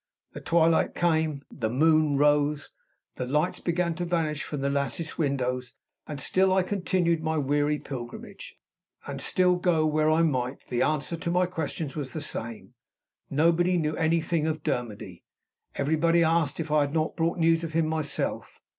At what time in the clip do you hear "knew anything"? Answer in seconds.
13.77-14.47